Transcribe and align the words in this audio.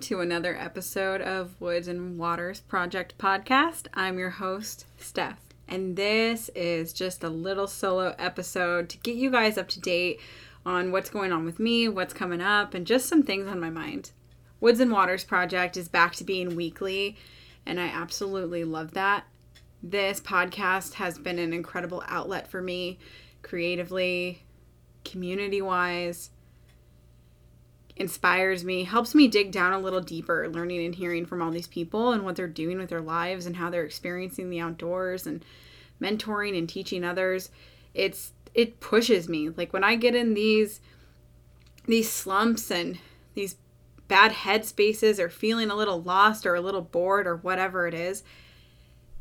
To 0.00 0.20
another 0.20 0.54
episode 0.54 1.22
of 1.22 1.58
Woods 1.60 1.88
and 1.88 2.18
Waters 2.18 2.60
Project 2.60 3.16
Podcast. 3.16 3.86
I'm 3.94 4.18
your 4.18 4.30
host, 4.30 4.84
Steph, 4.98 5.40
and 5.66 5.96
this 5.96 6.50
is 6.54 6.92
just 6.92 7.24
a 7.24 7.30
little 7.30 7.66
solo 7.66 8.14
episode 8.18 8.90
to 8.90 8.98
get 8.98 9.16
you 9.16 9.30
guys 9.30 9.56
up 9.56 9.68
to 9.68 9.80
date 9.80 10.20
on 10.66 10.92
what's 10.92 11.08
going 11.08 11.32
on 11.32 11.44
with 11.46 11.58
me, 11.58 11.88
what's 11.88 12.12
coming 12.12 12.42
up, 12.42 12.74
and 12.74 12.86
just 12.86 13.08
some 13.08 13.22
things 13.22 13.48
on 13.48 13.58
my 13.58 13.70
mind. 13.70 14.10
Woods 14.60 14.80
and 14.80 14.92
Waters 14.92 15.24
Project 15.24 15.76
is 15.78 15.88
back 15.88 16.14
to 16.16 16.24
being 16.24 16.54
weekly, 16.54 17.16
and 17.64 17.80
I 17.80 17.86
absolutely 17.86 18.64
love 18.64 18.92
that. 18.92 19.24
This 19.82 20.20
podcast 20.20 20.94
has 20.94 21.18
been 21.18 21.38
an 21.38 21.54
incredible 21.54 22.02
outlet 22.06 22.48
for 22.48 22.60
me 22.60 22.98
creatively, 23.42 24.42
community 25.04 25.62
wise 25.62 26.30
inspires 27.96 28.62
me, 28.62 28.84
helps 28.84 29.14
me 29.14 29.26
dig 29.26 29.50
down 29.50 29.72
a 29.72 29.78
little 29.78 30.00
deeper, 30.00 30.48
learning 30.48 30.84
and 30.84 30.94
hearing 30.94 31.24
from 31.24 31.40
all 31.40 31.50
these 31.50 31.66
people 31.66 32.12
and 32.12 32.24
what 32.24 32.36
they're 32.36 32.46
doing 32.46 32.78
with 32.78 32.90
their 32.90 33.00
lives 33.00 33.46
and 33.46 33.56
how 33.56 33.70
they're 33.70 33.84
experiencing 33.84 34.50
the 34.50 34.60
outdoors 34.60 35.26
and 35.26 35.44
mentoring 36.00 36.56
and 36.56 36.68
teaching 36.68 37.04
others. 37.04 37.50
It's 37.94 38.32
it 38.54 38.80
pushes 38.80 39.28
me. 39.28 39.48
Like 39.48 39.72
when 39.72 39.84
I 39.84 39.96
get 39.96 40.14
in 40.14 40.34
these 40.34 40.80
these 41.86 42.10
slumps 42.10 42.70
and 42.70 42.98
these 43.34 43.56
bad 44.08 44.32
head 44.32 44.64
spaces 44.64 45.18
or 45.18 45.28
feeling 45.28 45.70
a 45.70 45.76
little 45.76 46.02
lost 46.02 46.46
or 46.46 46.54
a 46.54 46.60
little 46.60 46.82
bored 46.82 47.26
or 47.26 47.36
whatever 47.36 47.86
it 47.86 47.94
is, 47.94 48.22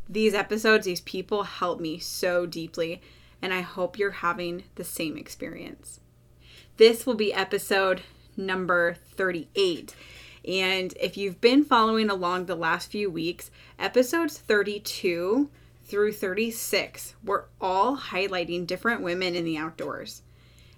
these 0.09 0.33
episodes, 0.33 0.85
these 0.85 1.01
people 1.01 1.43
help 1.43 1.79
me 1.79 1.97
so 1.97 2.45
deeply 2.45 3.01
and 3.41 3.53
I 3.53 3.61
hope 3.61 3.97
you're 3.97 4.11
having 4.11 4.63
the 4.75 4.83
same 4.83 5.17
experience. 5.17 5.99
This 6.77 7.05
will 7.05 7.15
be 7.15 7.33
episode 7.33 8.01
number 8.37 8.95
38. 9.15 9.95
And 10.47 10.93
if 10.99 11.17
you've 11.17 11.41
been 11.41 11.63
following 11.63 12.09
along 12.09 12.45
the 12.45 12.55
last 12.55 12.91
few 12.91 13.09
weeks, 13.09 13.49
episodes 13.79 14.37
32 14.37 15.49
through 15.85 16.11
36 16.13 17.15
were 17.23 17.45
all 17.59 17.97
highlighting 17.97 18.67
different 18.67 19.01
women 19.01 19.35
in 19.35 19.45
the 19.45 19.57
outdoors. 19.57 20.21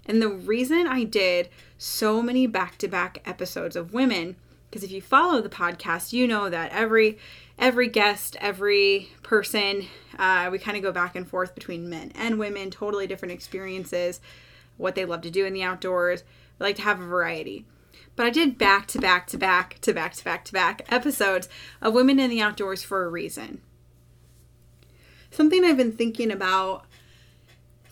And 0.06 0.22
the 0.22 0.30
reason 0.30 0.88
I 0.88 1.04
did 1.04 1.50
so 1.78 2.22
many 2.22 2.48
back 2.48 2.78
to 2.78 2.88
back 2.88 3.22
episodes 3.26 3.76
of 3.76 3.94
women, 3.94 4.38
because 4.70 4.84
if 4.84 4.92
you 4.92 5.02
follow 5.02 5.42
the 5.42 5.50
podcast, 5.50 6.14
you 6.14 6.28
know 6.28 6.50
that 6.50 6.72
every 6.72 7.18
every 7.60 7.88
guest, 7.90 8.38
every 8.40 9.10
person, 9.24 9.88
uh, 10.18 10.48
we 10.52 10.60
kind 10.60 10.78
of 10.78 10.84
go 10.84 10.92
back 10.92 11.16
and 11.16 11.28
forth 11.28 11.56
between 11.56 11.90
men 11.90 12.12
and 12.16 12.38
women, 12.38 12.70
totally 12.70 13.08
different 13.08 13.34
experiences, 13.34 14.22
what 14.78 14.96
they 14.96 15.06
love 15.06 15.22
to 15.22 15.32
do 15.32 15.46
in 15.46 15.54
the 15.54 15.64
outdoors, 15.64 16.24
I 16.60 16.64
like 16.64 16.76
to 16.78 16.82
have 16.84 17.00
a 17.00 17.06
variety. 17.06 17.66
But 18.16 18.26
I 18.26 18.30
did 18.30 18.58
back 18.58 18.88
to 18.88 19.00
back 19.00 19.28
to 19.28 19.38
back 19.38 19.80
to 19.82 19.94
back 19.94 20.14
to 20.14 20.24
back 20.24 20.46
to 20.46 20.54
back 20.54 20.92
episodes 20.92 21.50
of 21.82 21.94
Women 21.94 22.20
in 22.20 22.30
the 22.30 22.42
Outdoors 22.42 22.84
for 22.84 23.06
a 23.06 23.10
reason. 23.10 23.62
Something 25.30 25.64
I've 25.64 25.78
been 25.78 25.92
thinking 25.92 26.32
about 26.32 26.86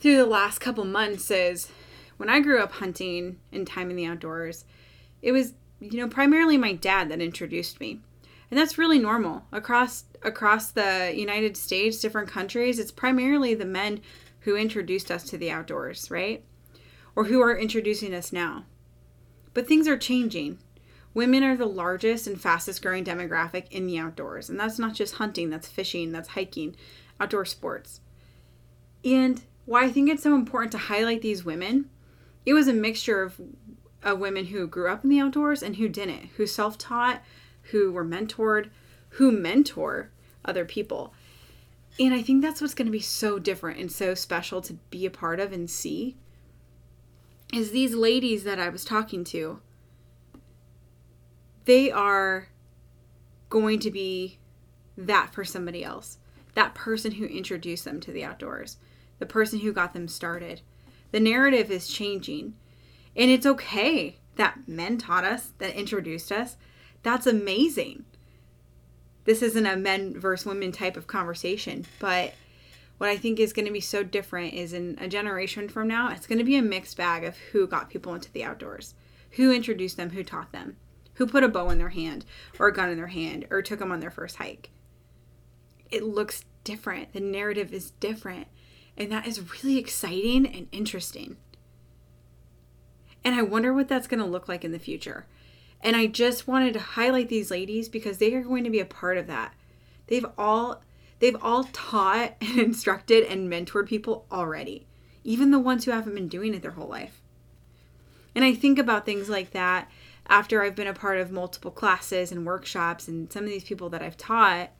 through 0.00 0.16
the 0.16 0.26
last 0.26 0.58
couple 0.58 0.84
months 0.84 1.30
is 1.30 1.68
when 2.16 2.28
I 2.28 2.40
grew 2.40 2.60
up 2.60 2.72
hunting 2.72 3.38
and 3.52 3.66
time 3.66 3.90
in 3.90 3.96
the 3.96 4.06
outdoors, 4.06 4.64
it 5.22 5.32
was, 5.32 5.54
you 5.80 5.98
know, 5.98 6.08
primarily 6.08 6.56
my 6.56 6.72
dad 6.72 7.08
that 7.10 7.20
introduced 7.20 7.78
me. 7.78 8.00
And 8.50 8.58
that's 8.58 8.78
really 8.78 8.98
normal. 8.98 9.44
Across 9.52 10.04
across 10.22 10.70
the 10.70 11.12
United 11.14 11.56
States, 11.56 12.00
different 12.00 12.28
countries, 12.28 12.78
it's 12.78 12.92
primarily 12.92 13.54
the 13.54 13.64
men 13.64 14.00
who 14.40 14.56
introduced 14.56 15.10
us 15.10 15.24
to 15.24 15.38
the 15.38 15.50
outdoors, 15.50 16.10
right? 16.10 16.44
Or 17.16 17.24
who 17.24 17.40
are 17.40 17.56
introducing 17.56 18.14
us 18.14 18.32
now. 18.32 18.64
But 19.54 19.66
things 19.66 19.88
are 19.88 19.96
changing. 19.96 20.58
Women 21.14 21.42
are 21.42 21.56
the 21.56 21.66
largest 21.66 22.26
and 22.26 22.38
fastest 22.38 22.82
growing 22.82 23.04
demographic 23.04 23.70
in 23.70 23.86
the 23.86 23.98
outdoors. 23.98 24.50
And 24.50 24.60
that's 24.60 24.78
not 24.78 24.94
just 24.94 25.14
hunting, 25.14 25.48
that's 25.48 25.66
fishing, 25.66 26.12
that's 26.12 26.28
hiking, 26.28 26.76
outdoor 27.18 27.46
sports. 27.46 28.02
And 29.02 29.42
why 29.64 29.84
I 29.84 29.90
think 29.90 30.10
it's 30.10 30.22
so 30.22 30.34
important 30.34 30.72
to 30.72 30.78
highlight 30.78 31.22
these 31.22 31.44
women, 31.44 31.88
it 32.44 32.52
was 32.52 32.68
a 32.68 32.74
mixture 32.74 33.22
of, 33.22 33.40
of 34.02 34.18
women 34.18 34.46
who 34.46 34.66
grew 34.66 34.90
up 34.90 35.04
in 35.04 35.10
the 35.10 35.20
outdoors 35.20 35.62
and 35.62 35.76
who 35.76 35.88
didn't, 35.88 36.30
who 36.36 36.46
self 36.46 36.76
taught, 36.76 37.22
who 37.70 37.90
were 37.90 38.04
mentored, 38.04 38.68
who 39.10 39.32
mentor 39.32 40.10
other 40.44 40.66
people. 40.66 41.14
And 41.98 42.12
I 42.12 42.20
think 42.20 42.42
that's 42.42 42.60
what's 42.60 42.74
going 42.74 42.86
to 42.86 42.92
be 42.92 43.00
so 43.00 43.38
different 43.38 43.80
and 43.80 43.90
so 43.90 44.14
special 44.14 44.60
to 44.60 44.74
be 44.90 45.06
a 45.06 45.10
part 45.10 45.40
of 45.40 45.50
and 45.50 45.68
see 45.68 46.16
is 47.52 47.70
these 47.70 47.94
ladies 47.94 48.44
that 48.44 48.58
I 48.58 48.68
was 48.68 48.84
talking 48.84 49.24
to, 49.24 49.60
they 51.64 51.90
are 51.90 52.48
going 53.48 53.78
to 53.80 53.90
be 53.90 54.38
that 54.96 55.32
for 55.32 55.44
somebody 55.44 55.84
else. 55.84 56.18
That 56.54 56.74
person 56.74 57.12
who 57.12 57.26
introduced 57.26 57.84
them 57.84 58.00
to 58.00 58.12
the 58.12 58.24
outdoors, 58.24 58.78
the 59.18 59.26
person 59.26 59.60
who 59.60 59.72
got 59.72 59.92
them 59.92 60.08
started. 60.08 60.62
The 61.12 61.20
narrative 61.20 61.70
is 61.70 61.88
changing. 61.88 62.54
And 63.14 63.30
it's 63.30 63.46
okay 63.46 64.18
that 64.36 64.66
men 64.66 64.98
taught 64.98 65.24
us, 65.24 65.52
that 65.58 65.74
introduced 65.74 66.30
us. 66.30 66.56
That's 67.02 67.26
amazing. 67.26 68.04
This 69.24 69.42
isn't 69.42 69.66
a 69.66 69.76
men 69.76 70.18
versus 70.18 70.46
women 70.46 70.72
type 70.72 70.96
of 70.96 71.06
conversation, 71.06 71.86
but 71.98 72.34
what 72.98 73.10
I 73.10 73.16
think 73.16 73.38
is 73.38 73.52
going 73.52 73.66
to 73.66 73.72
be 73.72 73.80
so 73.80 74.02
different 74.02 74.54
is 74.54 74.72
in 74.72 74.96
a 75.00 75.08
generation 75.08 75.68
from 75.68 75.88
now, 75.88 76.10
it's 76.10 76.26
going 76.26 76.38
to 76.38 76.44
be 76.44 76.56
a 76.56 76.62
mixed 76.62 76.96
bag 76.96 77.24
of 77.24 77.36
who 77.36 77.66
got 77.66 77.90
people 77.90 78.14
into 78.14 78.32
the 78.32 78.44
outdoors, 78.44 78.94
who 79.32 79.52
introduced 79.52 79.96
them, 79.96 80.10
who 80.10 80.24
taught 80.24 80.52
them, 80.52 80.76
who 81.14 81.26
put 81.26 81.44
a 81.44 81.48
bow 81.48 81.68
in 81.70 81.78
their 81.78 81.90
hand 81.90 82.24
or 82.58 82.68
a 82.68 82.72
gun 82.72 82.88
in 82.88 82.96
their 82.96 83.08
hand 83.08 83.46
or 83.50 83.60
took 83.60 83.78
them 83.78 83.92
on 83.92 84.00
their 84.00 84.10
first 84.10 84.36
hike. 84.36 84.70
It 85.90 86.02
looks 86.02 86.44
different. 86.64 87.12
The 87.12 87.20
narrative 87.20 87.72
is 87.72 87.90
different. 87.92 88.48
And 88.96 89.12
that 89.12 89.26
is 89.26 89.62
really 89.62 89.78
exciting 89.78 90.46
and 90.46 90.68
interesting. 90.72 91.36
And 93.22 93.34
I 93.34 93.42
wonder 93.42 93.74
what 93.74 93.88
that's 93.88 94.06
going 94.06 94.20
to 94.20 94.26
look 94.26 94.48
like 94.48 94.64
in 94.64 94.72
the 94.72 94.78
future. 94.78 95.26
And 95.82 95.96
I 95.96 96.06
just 96.06 96.48
wanted 96.48 96.72
to 96.74 96.80
highlight 96.80 97.28
these 97.28 97.50
ladies 97.50 97.88
because 97.88 98.18
they 98.18 98.32
are 98.34 98.42
going 98.42 98.64
to 98.64 98.70
be 98.70 98.80
a 98.80 98.86
part 98.86 99.18
of 99.18 99.26
that. 99.26 99.52
They've 100.06 100.24
all 100.38 100.82
they've 101.18 101.36
all 101.42 101.64
taught 101.72 102.34
and 102.40 102.58
instructed 102.58 103.24
and 103.24 103.50
mentored 103.50 103.86
people 103.86 104.26
already, 104.30 104.86
even 105.24 105.50
the 105.50 105.58
ones 105.58 105.84
who 105.84 105.90
haven't 105.90 106.14
been 106.14 106.28
doing 106.28 106.54
it 106.54 106.62
their 106.62 106.72
whole 106.72 106.88
life. 106.88 107.20
And 108.34 108.44
I 108.44 108.54
think 108.54 108.78
about 108.78 109.06
things 109.06 109.28
like 109.28 109.52
that 109.52 109.90
after 110.28 110.62
I've 110.62 110.74
been 110.74 110.86
a 110.86 110.92
part 110.92 111.18
of 111.18 111.30
multiple 111.30 111.70
classes 111.70 112.32
and 112.32 112.44
workshops 112.44 113.08
and 113.08 113.32
some 113.32 113.44
of 113.44 113.50
these 113.50 113.64
people 113.64 113.88
that 113.90 114.02
I've 114.02 114.16
taught. 114.16 114.70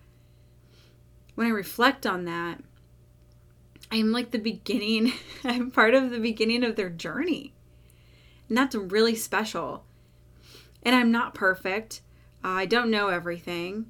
When 1.34 1.46
I 1.46 1.50
reflect 1.50 2.06
on 2.06 2.24
that, 2.24 2.62
I'm 3.90 4.12
like 4.12 4.30
the 4.30 4.38
beginning, 4.38 5.12
I'm 5.44 5.70
part 5.70 5.94
of 5.94 6.10
the 6.10 6.18
beginning 6.18 6.64
of 6.64 6.76
their 6.76 6.90
journey. 6.90 7.54
And 8.48 8.58
that's 8.58 8.74
really 8.74 9.14
special. 9.14 9.84
And 10.82 10.94
I'm 10.94 11.10
not 11.10 11.34
perfect. 11.34 12.02
I 12.44 12.66
don't 12.66 12.90
know 12.90 13.08
everything 13.08 13.86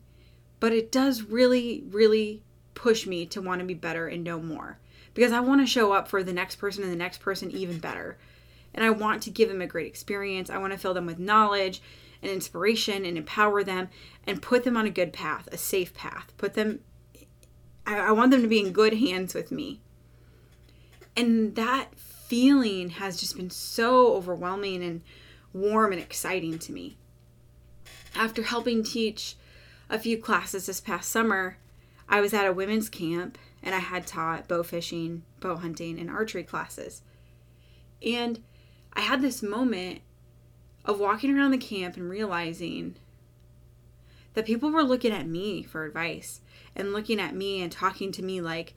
but 0.60 0.72
it 0.72 0.90
does 0.90 1.22
really, 1.22 1.84
really 1.90 2.42
push 2.74 3.06
me 3.06 3.26
to 3.26 3.42
want 3.42 3.60
to 3.60 3.66
be 3.66 3.74
better 3.74 4.06
and 4.06 4.22
know 4.22 4.40
more 4.40 4.78
because 5.14 5.32
I 5.32 5.40
want 5.40 5.62
to 5.62 5.66
show 5.66 5.92
up 5.92 6.08
for 6.08 6.22
the 6.22 6.32
next 6.32 6.56
person 6.56 6.82
and 6.82 6.92
the 6.92 6.96
next 6.96 7.18
person 7.18 7.50
even 7.50 7.78
better. 7.78 8.18
And 8.74 8.84
I 8.84 8.90
want 8.90 9.22
to 9.22 9.30
give 9.30 9.48
them 9.48 9.62
a 9.62 9.66
great 9.66 9.86
experience. 9.86 10.50
I 10.50 10.58
want 10.58 10.74
to 10.74 10.78
fill 10.78 10.92
them 10.92 11.06
with 11.06 11.18
knowledge 11.18 11.80
and 12.22 12.30
inspiration 12.30 13.06
and 13.06 13.16
empower 13.16 13.64
them 13.64 13.88
and 14.26 14.42
put 14.42 14.64
them 14.64 14.76
on 14.76 14.86
a 14.86 14.90
good 14.90 15.14
path, 15.14 15.48
a 15.50 15.56
safe 15.56 15.94
path. 15.94 16.34
Put 16.36 16.52
them, 16.52 16.80
I, 17.86 17.98
I 17.98 18.12
want 18.12 18.30
them 18.30 18.42
to 18.42 18.48
be 18.48 18.60
in 18.60 18.72
good 18.72 18.92
hands 18.92 19.34
with 19.34 19.50
me. 19.50 19.80
And 21.16 21.54
that 21.54 21.98
feeling 21.98 22.90
has 22.90 23.18
just 23.18 23.36
been 23.36 23.50
so 23.50 24.14
overwhelming 24.14 24.84
and 24.84 25.00
warm 25.54 25.92
and 25.92 26.00
exciting 26.00 26.58
to 26.58 26.72
me. 26.72 26.98
After 28.14 28.42
helping 28.42 28.82
teach 28.82 29.36
a 29.88 29.98
few 29.98 30.18
classes 30.18 30.66
this 30.66 30.80
past 30.80 31.10
summer, 31.10 31.58
I 32.08 32.20
was 32.20 32.34
at 32.34 32.46
a 32.46 32.52
women's 32.52 32.88
camp 32.88 33.38
and 33.62 33.74
I 33.74 33.78
had 33.78 34.06
taught 34.06 34.48
bow 34.48 34.62
fishing, 34.62 35.22
bow 35.40 35.56
hunting, 35.56 35.98
and 35.98 36.10
archery 36.10 36.44
classes. 36.44 37.02
And 38.02 38.42
I 38.92 39.00
had 39.00 39.22
this 39.22 39.42
moment 39.42 40.00
of 40.84 41.00
walking 41.00 41.36
around 41.36 41.50
the 41.50 41.58
camp 41.58 41.96
and 41.96 42.08
realizing 42.08 42.96
that 44.34 44.46
people 44.46 44.70
were 44.70 44.84
looking 44.84 45.12
at 45.12 45.26
me 45.26 45.62
for 45.62 45.84
advice 45.84 46.40
and 46.74 46.92
looking 46.92 47.18
at 47.18 47.34
me 47.34 47.62
and 47.62 47.72
talking 47.72 48.12
to 48.12 48.22
me 48.22 48.40
like 48.40 48.74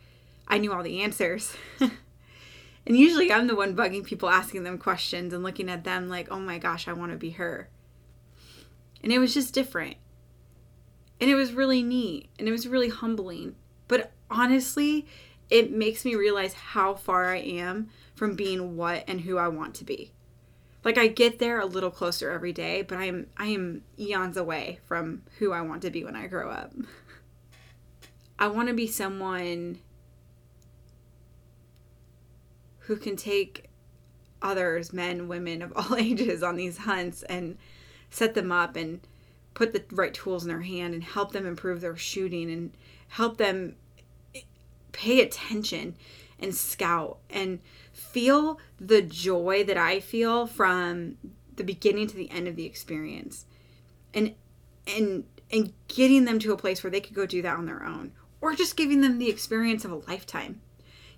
I 0.48 0.58
knew 0.58 0.74
all 0.74 0.84
the 0.84 1.02
answers. 1.02 1.54
and 1.80 2.98
usually 2.98 3.32
I'm 3.32 3.48
the 3.48 3.56
one 3.56 3.76
bugging 3.76 4.04
people, 4.04 4.30
asking 4.30 4.64
them 4.64 4.78
questions 4.78 5.34
and 5.34 5.44
looking 5.44 5.70
at 5.70 5.84
them 5.84 6.10
like, 6.10 6.32
oh 6.32 6.40
my 6.40 6.58
gosh, 6.58 6.88
I 6.88 6.94
want 6.94 7.12
to 7.12 7.18
be 7.18 7.32
her. 7.32 7.70
And 9.04 9.12
it 9.12 9.20
was 9.20 9.34
just 9.34 9.54
different. 9.54 9.98
And 11.22 11.30
it 11.30 11.36
was 11.36 11.54
really 11.54 11.84
neat 11.84 12.30
and 12.38 12.48
it 12.48 12.52
was 12.52 12.68
really 12.68 12.90
humbling. 12.90 13.56
But 13.88 14.12
honestly, 14.30 15.08
it 15.50 15.72
makes 15.72 16.06
me 16.06 16.16
realize 16.16 16.54
how 16.54 16.94
far 16.94 17.34
I 17.34 17.38
am 17.38 17.90
from 18.16 18.36
being 18.36 18.78
what 18.78 19.04
and 19.08 19.22
who 19.22 19.38
I 19.38 19.48
want 19.48 19.76
to 19.76 19.84
be. 19.84 20.12
Like 20.84 20.98
I 20.98 21.08
get 21.08 21.40
there 21.40 21.60
a 21.60 21.66
little 21.66 21.92
closer 21.92 22.32
every 22.32 22.54
day, 22.54 22.84
but 22.84 22.98
I 22.98 23.06
am 23.06 23.28
I 23.36 23.48
am 23.48 23.84
eons 24.00 24.38
away 24.38 24.80
from 24.86 25.24
who 25.40 25.52
I 25.52 25.62
want 25.62 25.82
to 25.82 25.90
be 25.90 26.04
when 26.04 26.16
I 26.16 26.28
grow 26.28 26.50
up. 26.50 26.74
I 28.38 28.48
want 28.48 28.70
to 28.70 28.74
be 28.74 28.88
someone 28.88 29.80
who 32.80 32.96
can 32.96 33.18
take 33.18 33.70
others, 34.42 34.94
men, 34.94 35.28
women 35.28 35.62
of 35.62 35.74
all 35.76 35.96
ages 35.98 36.42
on 36.42 36.56
these 36.56 36.78
hunts 36.78 37.24
and 37.24 37.58
set 38.10 38.34
them 38.34 38.52
up 38.52 38.76
and 38.76 39.02
put 39.54 39.74
the 39.74 39.84
right 39.92 40.14
tools 40.14 40.44
in 40.44 40.50
their 40.50 40.62
hand 40.62 40.94
and 40.94 41.04
help 41.04 41.32
them 41.32 41.46
improve 41.46 41.82
their 41.82 41.98
shooting 41.98 42.52
and 42.52 42.72
help 43.10 43.38
them 43.38 43.76
pay 44.92 45.22
attention 45.22 45.96
and 46.40 46.56
scout 46.56 47.18
and 47.30 47.60
feel 47.92 48.60
the 48.80 49.02
joy 49.02 49.64
that 49.64 49.78
I 49.78 50.00
feel 50.00 50.48
from 50.48 51.18
the 51.56 51.64
beginning 51.64 52.08
to 52.08 52.16
the 52.16 52.32
end 52.32 52.48
of 52.48 52.56
the 52.56 52.66
experience. 52.66 53.46
And 54.14 54.36
and 54.88 55.26
and 55.52 55.74
getting 55.88 56.26
them 56.26 56.40
to 56.40 56.54
a 56.54 56.58
place 56.58 56.84
where 56.84 56.92
they 56.92 57.02
could 57.02 57.16
go 57.16 57.26
do 57.26 57.42
that 57.42 57.58
on 57.58 57.66
their 57.66 57.84
own 57.84 58.12
or 58.42 58.54
just 58.54 58.78
giving 58.78 59.02
them 59.02 59.18
the 59.18 59.30
experience 59.30 59.84
of 59.84 59.92
a 59.92 60.02
lifetime. 60.08 60.62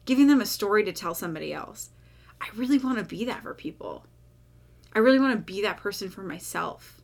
Giving 0.06 0.28
them 0.28 0.42
a 0.42 0.46
story 0.46 0.84
to 0.86 0.92
tell 0.92 1.14
somebody 1.14 1.54
else. 1.54 1.92
I 2.40 2.48
really 2.56 2.80
want 2.80 2.98
to 2.98 3.04
be 3.04 3.24
that 3.26 3.44
for 3.44 3.54
people. 3.54 4.06
I 4.94 5.00
really 5.00 5.20
want 5.20 5.34
to 5.34 5.54
be 5.54 5.62
that 5.62 5.78
person 5.78 6.10
for 6.10 6.24
myself. 6.24 7.01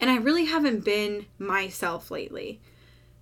And 0.00 0.10
I 0.10 0.16
really 0.16 0.44
haven't 0.44 0.84
been 0.84 1.26
myself 1.38 2.10
lately. 2.10 2.60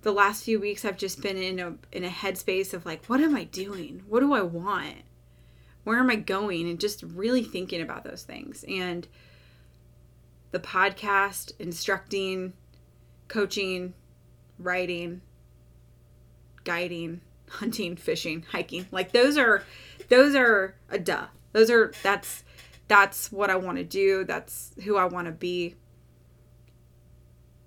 The 0.01 0.11
last 0.11 0.43
few 0.43 0.59
weeks 0.59 0.85
I've 0.85 0.97
just 0.97 1.21
been 1.21 1.37
in 1.37 1.59
a 1.59 1.75
in 1.91 2.03
a 2.03 2.09
headspace 2.09 2.73
of 2.73 2.85
like 2.85 3.05
what 3.05 3.19
am 3.19 3.35
I 3.35 3.45
doing? 3.45 4.03
What 4.07 4.19
do 4.19 4.33
I 4.33 4.41
want? 4.41 4.97
Where 5.83 5.99
am 5.99 6.09
I 6.09 6.15
going? 6.15 6.69
And 6.69 6.79
just 6.79 7.01
really 7.03 7.43
thinking 7.43 7.81
about 7.81 8.03
those 8.03 8.23
things. 8.23 8.63
And 8.67 9.07
the 10.51 10.59
podcast, 10.59 11.53
instructing, 11.59 12.53
coaching, 13.27 13.93
writing, 14.59 15.21
guiding, 16.63 17.21
hunting, 17.49 17.95
fishing, 17.95 18.45
hiking. 18.51 18.87
Like 18.91 19.11
those 19.11 19.37
are 19.37 19.63
those 20.09 20.35
are 20.35 20.75
a 20.89 20.99
duh. 20.99 21.27
Those 21.53 21.69
are 21.69 21.93
that's 22.03 22.43
that's 22.87 23.31
what 23.31 23.49
I 23.49 23.55
want 23.55 23.77
to 23.77 23.83
do. 23.83 24.23
That's 24.23 24.73
who 24.83 24.97
I 24.97 25.05
want 25.05 25.25
to 25.27 25.33
be. 25.33 25.75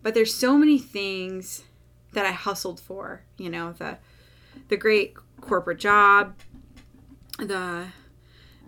But 0.03 0.15
there's 0.15 0.35
so 0.35 0.57
many 0.57 0.79
things 0.79 1.65
that 2.13 2.27
I 2.27 2.33
hustled 2.33 2.81
for, 2.81 3.23
you 3.37 3.51
know, 3.51 3.73
the 3.73 3.99
the 4.69 4.77
great 4.77 5.15
corporate 5.41 5.79
job, 5.79 6.35
the 7.39 7.87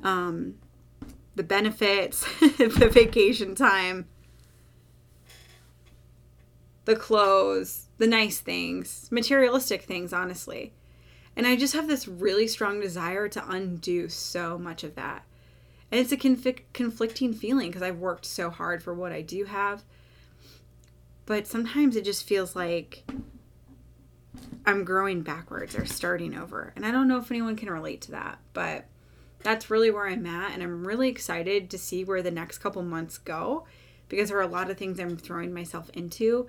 um 0.03 0.55
the 1.35 1.43
benefits, 1.43 2.27
the 2.41 2.91
vacation 2.93 3.55
time, 3.55 4.07
the 6.85 6.97
clothes, 6.97 7.87
the 7.99 8.07
nice 8.07 8.41
things, 8.41 9.09
materialistic 9.11 9.83
things, 9.83 10.12
honestly. 10.12 10.73
And 11.35 11.47
I 11.47 11.57
just 11.57 11.73
have 11.73 11.89
this 11.89 12.07
really 12.07 12.47
strong 12.47 12.81
desire 12.81 13.29
to 13.29 13.51
undo 13.51 14.09
so 14.11 14.59
much 14.59 14.85
of 14.85 14.95
that. 14.97 15.25
And 15.91 15.99
it's 15.99 16.12
a 16.12 16.17
conf- 16.17 16.73
conflicting 16.75 17.33
feeling 17.33 17.69
because 17.69 17.83
I've 17.83 17.99
worked 17.99 18.27
so 18.27 18.51
hard 18.51 18.83
for 18.83 18.93
what 18.93 19.12
I 19.12 19.23
do 19.23 19.45
have 19.45 19.83
but 21.26 21.47
sometimes 21.47 21.97
it 21.97 22.05
just 22.05 22.26
feels 22.26 22.57
like 22.57 23.05
I'm 24.64 24.85
growing 24.85 25.23
backwards 25.23 25.76
or 25.76 25.87
starting 25.87 26.37
over. 26.37 26.73
And 26.76 26.87
I 26.87 26.91
don't 26.91 27.09
know 27.09 27.19
if 27.19 27.31
anyone 27.31 27.57
can 27.57 27.71
relate 27.71 28.02
to 28.02 28.12
that, 28.12 28.38
but 28.52 28.87
that's 29.43 29.71
really 29.71 29.91
where 29.91 30.07
I'm 30.07 30.26
at. 30.26 30.52
And 30.52 30.62
I'm 30.62 30.87
really 30.87 31.09
excited 31.09 31.71
to 31.71 31.79
see 31.79 32.05
where 32.05 32.23
the 32.23 32.31
next 32.31 32.59
couple 32.59 32.83
months 32.83 33.19
go 33.19 33.67
because 34.09 34.29
there 34.29 34.38
are 34.38 34.43
a 34.43 34.47
lot 34.47 34.71
of 34.71 34.76
things 34.76 35.00
I'm 35.00 35.17
throwing 35.17 35.52
myself 35.52 35.91
into. 35.95 36.49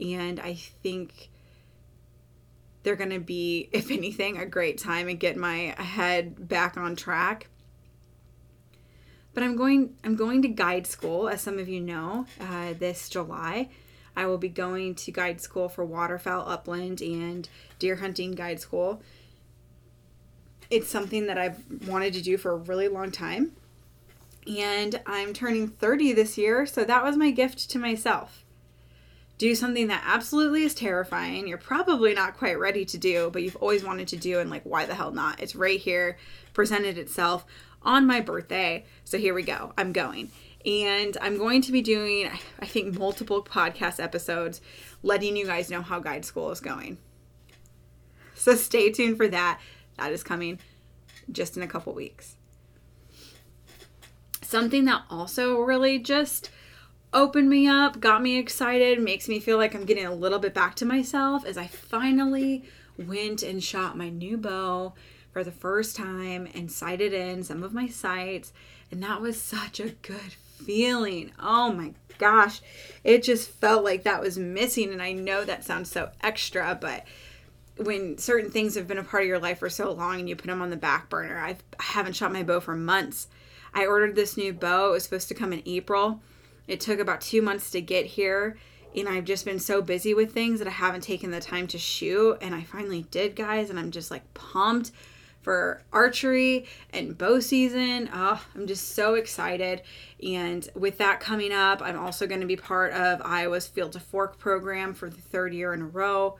And 0.00 0.40
I 0.40 0.54
think 0.54 1.30
they're 2.82 2.96
going 2.96 3.10
to 3.10 3.20
be, 3.20 3.68
if 3.72 3.90
anything, 3.90 4.38
a 4.38 4.46
great 4.46 4.78
time 4.78 5.08
and 5.08 5.20
get 5.20 5.36
my 5.36 5.74
head 5.76 6.48
back 6.48 6.76
on 6.76 6.96
track. 6.96 7.48
But 9.32 9.44
I'm 9.44 9.54
going, 9.54 9.94
I'm 10.02 10.16
going 10.16 10.42
to 10.42 10.48
guide 10.48 10.86
school, 10.86 11.28
as 11.28 11.40
some 11.40 11.58
of 11.58 11.68
you 11.68 11.80
know, 11.80 12.26
uh, 12.40 12.72
this 12.78 13.08
July. 13.08 13.68
I 14.20 14.26
will 14.26 14.36
be 14.36 14.50
going 14.50 14.96
to 14.96 15.10
guide 15.10 15.40
school 15.40 15.70
for 15.70 15.82
waterfowl 15.82 16.46
upland 16.46 17.00
and 17.00 17.48
deer 17.78 17.96
hunting 17.96 18.32
guide 18.32 18.60
school. 18.60 19.00
It's 20.68 20.90
something 20.90 21.26
that 21.26 21.38
I've 21.38 21.88
wanted 21.88 22.12
to 22.12 22.20
do 22.20 22.36
for 22.36 22.52
a 22.52 22.56
really 22.56 22.86
long 22.86 23.10
time. 23.10 23.52
And 24.46 25.00
I'm 25.06 25.32
turning 25.32 25.68
30 25.68 26.12
this 26.12 26.36
year, 26.36 26.66
so 26.66 26.84
that 26.84 27.02
was 27.02 27.16
my 27.16 27.30
gift 27.30 27.70
to 27.70 27.78
myself. 27.78 28.44
Do 29.38 29.54
something 29.54 29.86
that 29.86 30.04
absolutely 30.04 30.64
is 30.64 30.74
terrifying. 30.74 31.48
You're 31.48 31.56
probably 31.56 32.12
not 32.12 32.36
quite 32.36 32.58
ready 32.58 32.84
to 32.84 32.98
do, 32.98 33.30
but 33.32 33.42
you've 33.42 33.56
always 33.56 33.82
wanted 33.82 34.08
to 34.08 34.18
do, 34.18 34.38
and 34.38 34.50
like, 34.50 34.64
why 34.64 34.84
the 34.84 34.94
hell 34.94 35.12
not? 35.12 35.40
It's 35.40 35.56
right 35.56 35.80
here, 35.80 36.18
presented 36.52 36.98
itself 36.98 37.46
on 37.80 38.06
my 38.06 38.20
birthday. 38.20 38.84
So 39.02 39.16
here 39.16 39.32
we 39.32 39.44
go. 39.44 39.72
I'm 39.78 39.94
going. 39.94 40.30
And 40.66 41.16
I'm 41.20 41.38
going 41.38 41.62
to 41.62 41.72
be 41.72 41.80
doing, 41.80 42.28
I 42.58 42.66
think, 42.66 42.98
multiple 42.98 43.42
podcast 43.42 44.02
episodes 44.02 44.60
letting 45.02 45.36
you 45.36 45.46
guys 45.46 45.70
know 45.70 45.80
how 45.80 46.00
guide 46.00 46.24
school 46.24 46.50
is 46.50 46.60
going. 46.60 46.98
So 48.34 48.54
stay 48.54 48.90
tuned 48.90 49.16
for 49.16 49.28
that. 49.28 49.60
That 49.96 50.12
is 50.12 50.22
coming 50.22 50.58
just 51.30 51.56
in 51.56 51.62
a 51.62 51.66
couple 51.66 51.94
weeks. 51.94 52.36
Something 54.42 54.84
that 54.86 55.04
also 55.08 55.60
really 55.60 55.98
just 55.98 56.50
opened 57.12 57.48
me 57.48 57.66
up, 57.66 58.00
got 58.00 58.22
me 58.22 58.38
excited, 58.38 59.00
makes 59.00 59.28
me 59.28 59.40
feel 59.40 59.56
like 59.56 59.74
I'm 59.74 59.84
getting 59.84 60.06
a 60.06 60.14
little 60.14 60.38
bit 60.38 60.54
back 60.54 60.74
to 60.76 60.84
myself 60.84 61.46
is 61.46 61.56
I 61.56 61.66
finally 61.66 62.64
went 62.98 63.42
and 63.42 63.62
shot 63.62 63.96
my 63.96 64.08
new 64.08 64.36
bow 64.36 64.94
for 65.32 65.44
the 65.44 65.52
first 65.52 65.96
time 65.96 66.48
and 66.54 66.70
sighted 66.70 67.12
in 67.12 67.42
some 67.42 67.62
of 67.62 67.72
my 67.72 67.86
sights. 67.88 68.52
And 68.90 69.02
that 69.02 69.20
was 69.20 69.40
such 69.40 69.80
a 69.80 69.90
good 69.90 70.36
feeling. 70.64 71.32
Oh 71.38 71.72
my 71.72 71.94
gosh. 72.18 72.60
It 73.02 73.22
just 73.22 73.48
felt 73.48 73.84
like 73.84 74.04
that 74.04 74.20
was 74.20 74.38
missing. 74.38 74.92
And 74.92 75.02
I 75.02 75.12
know 75.12 75.44
that 75.44 75.64
sounds 75.64 75.90
so 75.90 76.10
extra, 76.22 76.78
but 76.80 77.04
when 77.76 78.18
certain 78.18 78.50
things 78.50 78.74
have 78.74 78.86
been 78.86 78.98
a 78.98 79.02
part 79.02 79.22
of 79.22 79.28
your 79.28 79.38
life 79.38 79.58
for 79.58 79.70
so 79.70 79.90
long 79.90 80.20
and 80.20 80.28
you 80.28 80.36
put 80.36 80.46
them 80.46 80.62
on 80.62 80.70
the 80.70 80.76
back 80.76 81.08
burner, 81.08 81.38
I've, 81.38 81.62
I 81.78 81.84
haven't 81.84 82.14
shot 82.14 82.32
my 82.32 82.42
bow 82.42 82.60
for 82.60 82.76
months. 82.76 83.28
I 83.72 83.86
ordered 83.86 84.14
this 84.14 84.36
new 84.36 84.52
bow. 84.52 84.90
It 84.90 84.92
was 84.92 85.04
supposed 85.04 85.28
to 85.28 85.34
come 85.34 85.52
in 85.52 85.62
April. 85.64 86.20
It 86.68 86.80
took 86.80 87.00
about 87.00 87.20
two 87.20 87.42
months 87.42 87.70
to 87.70 87.80
get 87.80 88.06
here. 88.06 88.58
And 88.94 89.08
I've 89.08 89.24
just 89.24 89.44
been 89.44 89.60
so 89.60 89.80
busy 89.80 90.14
with 90.14 90.32
things 90.32 90.58
that 90.58 90.68
I 90.68 90.72
haven't 90.72 91.02
taken 91.02 91.30
the 91.30 91.40
time 91.40 91.66
to 91.68 91.78
shoot. 91.78 92.38
And 92.40 92.54
I 92.54 92.62
finally 92.62 93.06
did, 93.10 93.36
guys. 93.36 93.70
And 93.70 93.78
I'm 93.78 93.92
just 93.92 94.10
like 94.10 94.34
pumped 94.34 94.90
for 95.42 95.82
archery 95.92 96.66
and 96.92 97.16
bow 97.16 97.40
season. 97.40 98.10
Oh, 98.12 98.44
I'm 98.54 98.66
just 98.66 98.94
so 98.94 99.14
excited. 99.14 99.82
And 100.22 100.68
with 100.74 100.98
that 100.98 101.20
coming 101.20 101.52
up, 101.52 101.80
I'm 101.82 101.98
also 101.98 102.26
going 102.26 102.40
to 102.40 102.46
be 102.46 102.56
part 102.56 102.92
of 102.92 103.22
Iowa's 103.24 103.66
Field 103.66 103.92
to 103.92 104.00
Fork 104.00 104.38
program 104.38 104.92
for 104.94 105.08
the 105.08 105.20
third 105.20 105.54
year 105.54 105.72
in 105.72 105.82
a 105.82 105.86
row. 105.86 106.36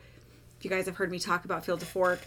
If 0.59 0.65
you 0.65 0.71
guys 0.71 0.87
have 0.87 0.97
heard 0.97 1.11
me 1.11 1.19
talk 1.19 1.45
about 1.45 1.65
Field 1.65 1.81
to 1.81 1.87
Fork, 1.87 2.21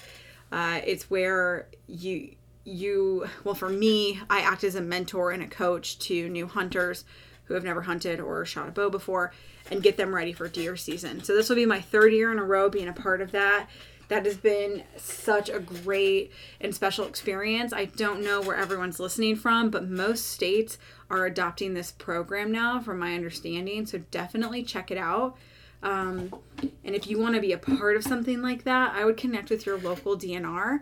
uh, 0.52 0.82
it's 0.86 1.10
where 1.10 1.68
you 1.88 2.36
you 2.66 3.28
well 3.44 3.56
for 3.56 3.68
me 3.68 4.22
i 4.30 4.40
act 4.40 4.64
as 4.64 4.76
a 4.76 4.82
mentor 4.82 5.32
and 5.32 5.44
a 5.44 5.48
coach 5.48 6.00
to 6.00 6.30
new 6.30 6.48
hunters 6.48 7.04
who 7.46 7.54
have 7.54 7.64
never 7.64 7.82
hunted 7.82 8.22
or 8.22 8.46
shot 8.46 8.70
a 8.70 8.72
bow 8.72 8.90
before 8.90 9.34
and 9.70 9.84
get 9.84 9.98
them 9.98 10.16
ready 10.16 10.32
for 10.32 10.48
deer 10.48 10.78
season 10.78 11.22
so 11.22 11.36
this 11.36 11.50
will 11.50 11.58
be 11.58 11.66
my 11.66 11.82
third 11.82 12.14
year 12.14 12.32
in 12.32 12.40
a 12.40 12.44
row 12.44 12.70
being 12.70 12.88
a 12.88 12.94
part 12.94 13.20
of 13.20 13.32
that 13.32 13.68
that 14.14 14.26
has 14.26 14.38
been 14.38 14.84
such 14.96 15.50
a 15.50 15.60
great 15.60 16.32
and 16.62 16.76
special 16.76 17.08
experience. 17.08 17.74
I 17.74 17.86
don't 17.86 18.24
know 18.24 18.42
where 18.42 18.56
everyone's 18.56 19.00
listening 19.00 19.36
from, 19.36 19.72
but 19.72 19.90
most 19.90 20.28
states 20.30 20.78
are 21.10 21.26
adopting 21.26 21.74
this 21.74 21.92
program 21.92 22.52
now, 22.52 22.80
from 22.80 23.00
my 23.00 23.16
understanding. 23.16 23.88
So 23.88 23.98
definitely 24.12 24.62
check 24.62 24.92
it 24.92 25.00
out. 25.00 25.36
Um, 25.82 26.32
and 26.84 26.94
if 26.94 27.08
you 27.08 27.20
want 27.20 27.34
to 27.34 27.42
be 27.42 27.54
a 27.54 27.58
part 27.58 27.98
of 27.98 28.04
something 28.04 28.44
like 28.44 28.66
that, 28.66 28.94
I 28.94 29.04
would 29.04 29.18
connect 29.18 29.50
with 29.50 29.66
your 29.66 29.80
local 29.80 30.16
DNR 30.16 30.82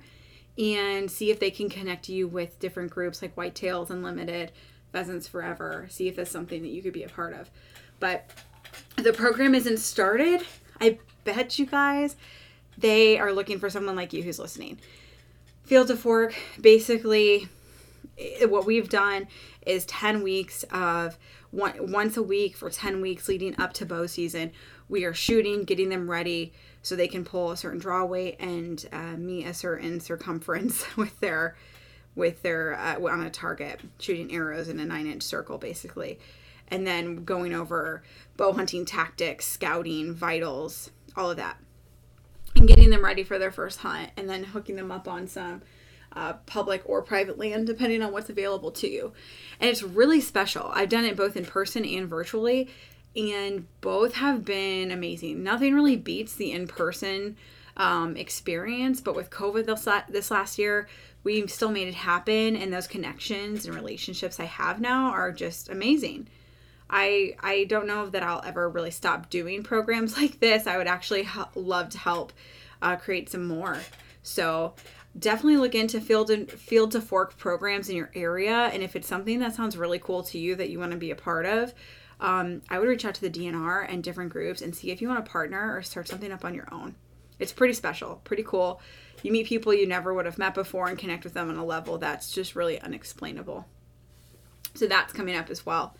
and 0.58 1.10
see 1.10 1.32
if 1.32 1.40
they 1.40 1.52
can 1.52 1.70
connect 1.70 2.10
you 2.10 2.28
with 2.28 2.60
different 2.60 2.92
groups 2.92 3.22
like 3.22 3.38
Whitetails 3.38 3.90
Unlimited, 3.90 4.52
Pheasants 4.92 5.30
Forever. 5.30 5.88
See 5.90 6.10
if 6.10 6.18
that's 6.18 6.30
something 6.30 6.62
that 6.64 6.72
you 6.72 6.84
could 6.84 6.92
be 6.92 7.04
a 7.04 7.10
part 7.10 7.34
of. 7.34 7.50
But 8.02 8.30
the 8.98 9.14
program 9.14 9.56
isn't 9.56 9.80
started. 9.80 10.46
I 10.82 11.00
bet 11.24 11.58
you 11.58 11.66
guys 11.66 12.18
they 12.78 13.20
are 13.20 13.32
looking 13.32 13.60
for 13.60 13.70
someone 13.70 13.96
like 13.96 14.13
you 14.13 14.24
who's 14.24 14.40
listening. 14.40 14.80
Field 15.63 15.88
to 15.88 15.96
Fork, 15.96 16.34
basically, 16.60 17.48
what 18.48 18.66
we've 18.66 18.90
done 18.90 19.28
is 19.66 19.86
10 19.86 20.24
weeks 20.24 20.63
of 20.72 21.18
one, 21.51 21.92
once 21.92 22.18
a 22.18 22.24
week 22.24 22.56
for 22.56 22.70
10 22.70 23.01
weeks 23.01 23.28
leading 23.28 23.60
up 23.60 23.74
to 23.74 23.86
bow 23.86 24.06
season. 24.08 24.51
We 24.90 25.06
are 25.06 25.13
shooting, 25.13 25.63
getting 25.63 25.90
them 25.90 26.10
ready 26.10 26.54
so 26.82 26.96
they 26.96 27.08
can 27.08 27.24
pull 27.24 27.51
a 27.51 27.58
certain 27.58 27.80
draw 27.80 28.04
weight 28.04 28.38
and 28.40 28.84
uh, 28.92 29.16
meet 29.18 29.46
a 29.46 29.54
certain 29.54 30.00
circumference 30.00 30.86
with 30.98 31.20
their 31.20 31.56
with 32.13 32.42
their 32.42 32.74
uh, 32.74 33.00
on 33.10 33.22
a 33.22 33.30
target, 33.30 33.80
shooting 34.00 34.34
arrows 34.34 34.68
in 34.68 34.80
a 34.80 34.86
nine 34.86 35.08
inch 35.08 35.24
circle 35.24 35.58
basically, 35.58 36.20
and 36.68 36.86
then 36.86 37.24
going 37.24 37.54
over 37.54 38.04
bow 38.36 38.51
hunting 38.51 38.84
tactics, 38.84 39.48
scouting, 39.48 40.13
vitals, 40.13 40.92
all 41.16 41.32
of 41.32 41.38
that 41.38 41.58
and 42.55 42.67
getting 42.67 42.89
them 42.89 43.03
ready 43.03 43.24
for 43.24 43.39
their 43.39 43.51
first 43.51 43.79
hunt 43.79 44.12
and 44.17 44.29
then 44.29 44.43
hooking 44.43 44.75
them 44.75 44.91
up 44.91 45.08
on 45.08 45.27
some 45.27 45.62
uh, 46.13 46.34
public 46.46 46.81
or 46.86 47.01
private 47.01 47.38
land 47.38 47.67
depending 47.67 48.01
on 48.01 48.12
what's 48.12 48.29
available 48.29 48.72
to 48.72 48.89
you. 48.89 49.13
And 49.60 49.70
it's 49.70 49.84
really 49.84 50.22
special. 50.22 50.70
I've 50.74 50.89
done 50.89 51.05
it 51.05 51.15
both 51.15 51.38
in 51.38 51.46
person 51.46 51.86
and 51.86 52.08
virtually 52.08 52.70
and 53.15 53.67
both 53.81 54.15
have 54.15 54.46
been 54.46 54.91
amazing. 54.91 55.43
Nothing 55.43 55.74
really 55.74 55.98
beats 55.98 56.36
the 56.36 56.51
in-person 56.51 57.38
um, 57.77 58.17
experience 58.17 59.01
but 59.01 59.15
with 59.15 59.29
covid 59.29 59.65
this, 59.65 59.88
this 60.10 60.31
last 60.31 60.60
year 60.60 60.88
we 61.24 61.48
still 61.48 61.72
made 61.72 61.88
it 61.88 61.93
happen 61.93 62.55
and 62.55 62.72
those 62.74 62.88
connections 62.88 63.65
and 63.65 63.74
relationships 63.74 64.39
i 64.39 64.46
have 64.46 64.81
now 64.81 65.10
are 65.12 65.31
just 65.31 65.70
amazing 65.70 66.27
I 66.92 67.36
I 67.40 67.64
don't 67.64 67.88
know 67.88 68.08
that 68.10 68.22
I'll 68.22 68.44
ever 68.46 68.70
really 68.70 68.92
stop 68.92 69.30
doing 69.30 69.64
programs 69.64 70.18
like 70.22 70.40
this. 70.40 70.68
I 70.68 70.78
would 70.78 70.88
actually 70.88 71.28
love 71.56 71.90
to 71.90 71.98
help 71.98 72.34
uh, 72.82 72.98
create 72.98 73.30
some 73.30 73.48
more. 73.48 73.80
So 74.22 74.76
definitely 75.18 75.58
look 75.58 75.74
into 75.74 76.00
field 76.02 76.30
and 76.30 76.52
field 76.52 76.92
to 76.92 77.02
fork 77.02 77.38
programs 77.38 77.90
in 77.90 77.96
your 77.96 78.12
area, 78.14 78.70
and 78.74 78.84
if 78.84 78.96
it's 78.96 79.08
something 79.08 79.40
that 79.40 79.56
sounds 79.56 79.78
really 79.78 80.00
cool 80.00 80.24
to 80.24 80.38
you 80.38 80.56
that 80.56 80.70
you 80.70 80.80
want 80.80 80.92
to 80.92 80.98
be 80.98 81.12
a 81.12 81.16
part 81.16 81.46
of. 81.46 81.74
Um, 82.20 82.62
I 82.70 82.78
would 82.78 82.88
reach 82.88 83.04
out 83.04 83.16
to 83.16 83.22
the 83.22 83.32
DNR 83.32 83.92
and 83.92 84.04
different 84.04 84.32
groups 84.32 84.62
and 84.62 84.76
see 84.76 84.92
if 84.92 85.02
you 85.02 85.08
want 85.08 85.26
to 85.26 85.32
partner 85.32 85.76
or 85.76 85.82
start 85.82 86.08
something 86.08 86.32
up 86.32 86.46
on 86.46 86.54
your 86.54 86.68
own. 86.72 86.94
It's 87.40 87.52
pretty 87.52 87.74
special, 87.74 88.22
pretty 88.24 88.44
cool. 88.44 88.80
You 89.24 89.32
meet 89.32 89.48
people 89.48 89.74
you 89.74 89.88
never 89.88 90.14
would 90.14 90.28
have 90.28 90.38
met 90.38 90.54
before 90.54 90.88
and 90.88 91.00
connect 91.00 91.24
with 91.24 91.34
them 91.34 91.50
on 91.50 91.58
a 91.58 91.66
level 91.66 91.98
that's 91.98 92.32
just 92.32 92.56
really 92.56 92.80
unexplainable. 92.80 93.66
So 94.76 94.86
that's 94.86 95.14
coming 95.14 95.36
up 95.36 95.50
as 95.50 95.66
well 95.66 95.96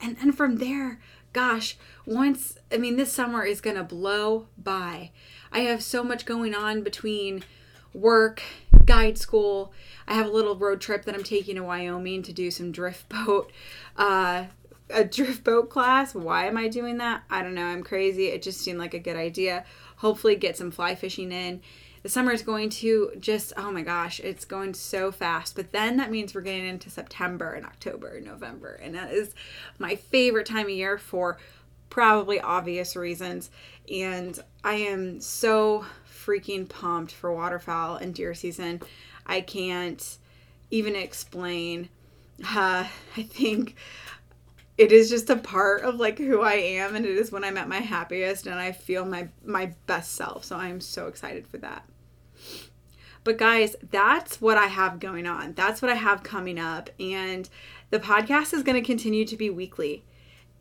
and 0.00 0.16
then 0.16 0.32
from 0.32 0.56
there 0.56 1.00
gosh 1.32 1.76
once 2.06 2.58
i 2.72 2.76
mean 2.76 2.96
this 2.96 3.12
summer 3.12 3.44
is 3.44 3.60
gonna 3.60 3.84
blow 3.84 4.46
by. 4.58 5.10
I 5.52 5.60
have 5.60 5.82
so 5.82 6.04
much 6.04 6.24
going 6.26 6.54
on 6.54 6.82
between 6.82 7.42
work 7.92 8.42
guide 8.84 9.18
school. 9.18 9.72
I 10.06 10.14
have 10.14 10.26
a 10.26 10.30
little 10.30 10.56
road 10.56 10.80
trip 10.80 11.04
that 11.04 11.14
i'm 11.14 11.24
taking 11.24 11.56
to 11.56 11.62
wyoming 11.62 12.22
to 12.22 12.32
do 12.32 12.50
some 12.50 12.72
drift 12.72 13.08
boat 13.08 13.52
uh, 13.96 14.44
a 14.92 15.04
drift 15.04 15.44
boat 15.44 15.70
class. 15.70 16.14
Why 16.14 16.46
am 16.46 16.56
i 16.56 16.68
doing 16.68 16.98
that? 16.98 17.22
I 17.30 17.42
don't 17.42 17.54
know. 17.54 17.66
I'm 17.66 17.82
crazy. 17.82 18.26
It 18.26 18.42
just 18.42 18.60
seemed 18.60 18.78
like 18.78 18.94
a 18.94 18.98
good 18.98 19.16
idea. 19.16 19.64
Hopefully 19.96 20.36
get 20.36 20.56
some 20.56 20.70
fly 20.70 20.94
fishing 20.94 21.32
in 21.32 21.60
the 22.02 22.08
summer 22.08 22.32
is 22.32 22.42
going 22.42 22.70
to 22.70 23.12
just 23.20 23.52
oh 23.56 23.70
my 23.70 23.82
gosh 23.82 24.20
it's 24.20 24.44
going 24.44 24.74
so 24.74 25.12
fast. 25.12 25.54
But 25.54 25.72
then 25.72 25.96
that 25.98 26.10
means 26.10 26.34
we're 26.34 26.40
getting 26.40 26.66
into 26.66 26.90
september 26.90 27.52
and 27.52 27.66
october 27.66 28.08
and 28.16 28.26
november. 28.26 28.74
And 28.74 28.94
that 28.94 29.12
is 29.12 29.34
my 29.78 29.96
favorite 29.96 30.46
time 30.46 30.66
of 30.66 30.70
year 30.70 30.98
for 30.98 31.38
probably 31.88 32.40
obvious 32.40 32.96
reasons. 32.96 33.50
And 33.92 34.38
i 34.64 34.74
am 34.74 35.20
so 35.20 35.84
freaking 36.08 36.68
pumped 36.68 37.12
for 37.12 37.32
waterfowl 37.32 37.96
and 37.96 38.14
deer 38.14 38.34
season. 38.34 38.80
I 39.26 39.40
can't 39.40 40.18
even 40.70 40.96
explain. 40.96 41.88
Uh, 42.42 42.86
i 43.16 43.22
think 43.22 43.76
it 44.80 44.92
is 44.92 45.10
just 45.10 45.28
a 45.28 45.36
part 45.36 45.82
of 45.82 45.96
like 45.96 46.16
who 46.16 46.40
I 46.40 46.54
am 46.54 46.96
and 46.96 47.04
it 47.04 47.14
is 47.14 47.30
when 47.30 47.44
I'm 47.44 47.58
at 47.58 47.68
my 47.68 47.80
happiest 47.80 48.46
and 48.46 48.58
I 48.58 48.72
feel 48.72 49.04
my 49.04 49.28
my 49.44 49.74
best 49.86 50.14
self. 50.14 50.42
So 50.46 50.56
I'm 50.56 50.80
so 50.80 51.06
excited 51.06 51.46
for 51.46 51.58
that. 51.58 51.84
But 53.22 53.36
guys, 53.36 53.76
that's 53.90 54.40
what 54.40 54.56
I 54.56 54.68
have 54.68 54.98
going 54.98 55.26
on. 55.26 55.52
That's 55.52 55.82
what 55.82 55.90
I 55.90 55.96
have 55.96 56.22
coming 56.22 56.58
up 56.58 56.88
and 56.98 57.46
the 57.90 58.00
podcast 58.00 58.54
is 58.54 58.62
going 58.62 58.82
to 58.82 58.86
continue 58.86 59.26
to 59.26 59.36
be 59.36 59.50
weekly. 59.50 60.02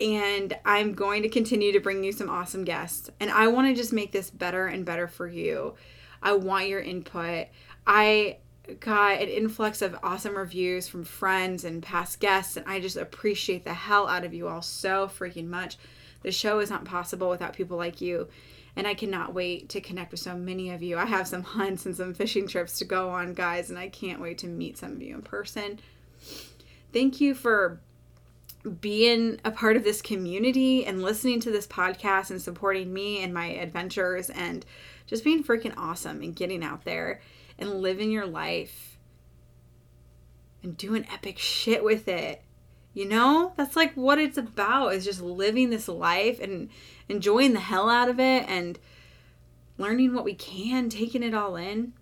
And 0.01 0.53
I'm 0.65 0.95
going 0.95 1.23
to 1.23 1.29
continue 1.29 1.71
to 1.71 1.79
bring 1.79 2.03
you 2.03 2.11
some 2.11 2.29
awesome 2.29 2.65
guests. 2.65 3.09
And 3.21 3.31
I 3.31 3.47
want 3.47 3.69
to 3.69 3.73
just 3.73 3.93
make 3.93 4.11
this 4.11 4.29
better 4.29 4.67
and 4.67 4.83
better 4.83 5.07
for 5.07 5.27
you. 5.27 5.75
I 6.21 6.33
want 6.33 6.67
your 6.67 6.81
input. 6.81 7.47
I 7.87 8.39
got 8.79 9.21
an 9.21 9.29
influx 9.29 9.81
of 9.81 9.97
awesome 10.03 10.35
reviews 10.35 10.87
from 10.87 11.03
friends 11.03 11.63
and 11.63 11.83
past 11.83 12.19
guests, 12.19 12.57
and 12.57 12.67
I 12.67 12.79
just 12.79 12.97
appreciate 12.97 13.63
the 13.63 13.73
hell 13.73 14.07
out 14.07 14.23
of 14.23 14.33
you 14.33 14.47
all 14.47 14.61
so 14.61 15.07
freaking 15.07 15.47
much. 15.47 15.77
The 16.21 16.31
show 16.31 16.59
is 16.59 16.69
not 16.69 16.85
possible 16.85 17.29
without 17.29 17.53
people 17.53 17.77
like 17.77 18.01
you, 18.01 18.27
and 18.75 18.85
I 18.85 18.93
cannot 18.93 19.33
wait 19.33 19.69
to 19.69 19.81
connect 19.81 20.11
with 20.11 20.19
so 20.19 20.35
many 20.35 20.69
of 20.71 20.83
you. 20.83 20.97
I 20.97 21.05
have 21.05 21.27
some 21.27 21.43
hunts 21.57 21.85
and 21.85 21.95
some 21.95 22.13
fishing 22.13 22.47
trips 22.47 22.79
to 22.79 22.85
go 22.85 23.09
on, 23.09 23.33
guys, 23.33 23.69
and 23.69 23.79
I 23.79 23.89
can't 23.89 24.21
wait 24.21 24.37
to 24.39 24.47
meet 24.47 24.77
some 24.77 24.93
of 24.93 25.01
you 25.01 25.15
in 25.15 25.21
person. 25.21 25.79
Thank 26.91 27.21
you 27.21 27.33
for 27.33 27.79
being 28.81 29.39
a 29.45 29.51
part 29.51 29.77
of 29.77 29.83
this 29.83 30.01
community 30.01 30.85
and 30.85 31.01
listening 31.01 31.39
to 31.39 31.51
this 31.51 31.65
podcast 31.65 32.29
and 32.29 32.41
supporting 32.41 32.93
me 32.93 33.23
and 33.23 33.33
my 33.33 33.47
adventures 33.47 34.29
and 34.29 34.65
just 35.07 35.23
being 35.23 35.43
freaking 35.43 35.73
awesome 35.77 36.21
and 36.21 36.35
getting 36.35 36.63
out 36.63 36.83
there 36.83 37.21
and 37.59 37.81
living 37.81 38.09
your 38.09 38.25
life 38.25 38.97
and 40.63 40.75
doing 40.75 41.05
epic 41.11 41.37
shit 41.37 41.83
with 41.83 42.07
it. 42.07 42.41
You 42.93 43.05
know, 43.05 43.53
that's 43.55 43.75
like 43.75 43.93
what 43.93 44.17
it's 44.17 44.37
about 44.37 44.93
is 44.93 45.05
just 45.05 45.21
living 45.21 45.69
this 45.69 45.87
life 45.87 46.39
and 46.39 46.69
enjoying 47.07 47.53
the 47.53 47.59
hell 47.59 47.89
out 47.89 48.09
of 48.09 48.19
it 48.19 48.45
and 48.47 48.79
learning 49.77 50.13
what 50.13 50.25
we 50.25 50.33
can, 50.33 50.89
taking 50.89 51.23
it 51.23 51.33
all 51.33 51.55
in. 51.55 51.93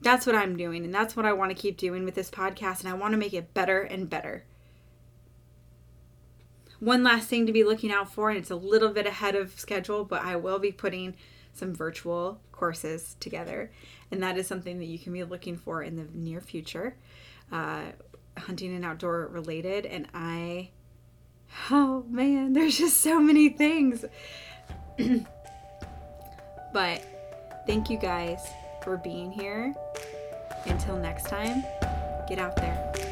That's 0.00 0.26
what 0.26 0.34
I'm 0.34 0.56
doing, 0.56 0.84
and 0.84 0.94
that's 0.94 1.14
what 1.14 1.26
I 1.26 1.32
want 1.32 1.50
to 1.50 1.60
keep 1.60 1.76
doing 1.76 2.04
with 2.04 2.14
this 2.14 2.30
podcast, 2.30 2.80
and 2.80 2.88
I 2.88 2.94
want 2.94 3.12
to 3.12 3.18
make 3.18 3.34
it 3.34 3.54
better 3.54 3.82
and 3.82 4.10
better. 4.10 4.44
One 6.80 7.04
last 7.04 7.28
thing 7.28 7.46
to 7.46 7.52
be 7.52 7.62
looking 7.62 7.92
out 7.92 8.12
for, 8.12 8.28
and 8.28 8.38
it's 8.38 8.50
a 8.50 8.56
little 8.56 8.88
bit 8.88 9.06
ahead 9.06 9.36
of 9.36 9.58
schedule, 9.60 10.04
but 10.04 10.22
I 10.22 10.34
will 10.34 10.58
be 10.58 10.72
putting 10.72 11.14
some 11.52 11.74
virtual 11.74 12.40
courses 12.50 13.16
together, 13.20 13.70
and 14.10 14.22
that 14.22 14.38
is 14.38 14.46
something 14.46 14.78
that 14.78 14.86
you 14.86 14.98
can 14.98 15.12
be 15.12 15.24
looking 15.24 15.56
for 15.56 15.82
in 15.82 15.96
the 15.96 16.06
near 16.12 16.40
future. 16.40 16.96
Uh, 17.50 17.82
hunting 18.38 18.74
and 18.74 18.84
outdoor 18.84 19.26
related, 19.28 19.86
and 19.86 20.06
I, 20.14 20.70
oh 21.70 22.04
man, 22.08 22.52
there's 22.54 22.78
just 22.78 22.98
so 23.00 23.20
many 23.20 23.48
things. 23.50 24.04
but 26.72 27.64
thank 27.66 27.90
you 27.90 27.98
guys 27.98 28.40
for 28.82 28.96
being 28.96 29.30
here. 29.30 29.74
Until 30.66 30.96
next 30.96 31.28
time, 31.28 31.64
get 32.28 32.38
out 32.38 32.56
there. 32.56 33.11